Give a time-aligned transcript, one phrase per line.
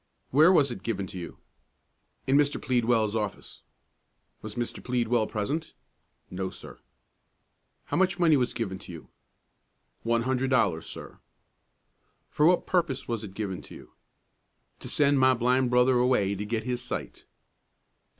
[0.31, 1.37] "Where was it given to you?"
[2.25, 2.59] "In Mr.
[2.59, 3.61] Pleadwell's office."
[4.41, 4.83] "Was Mr.
[4.83, 5.75] Pleadwell present?"
[6.31, 6.79] "No, sir."
[7.83, 9.09] "How much money was given to you?"
[10.01, 11.19] "One hundred dollars, sir."
[12.31, 13.91] "For what purpose was it given to you?"
[14.79, 17.25] "To send my blind brother away to get his sight."